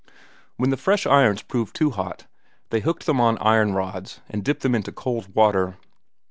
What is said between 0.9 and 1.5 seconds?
irons